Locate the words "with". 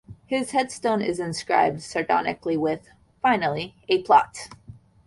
2.57-2.89